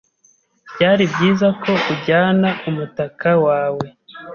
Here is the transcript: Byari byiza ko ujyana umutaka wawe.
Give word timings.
Byari 0.73 1.03
byiza 1.13 1.47
ko 1.63 1.71
ujyana 1.93 2.49
umutaka 2.69 3.29
wawe. 3.45 3.87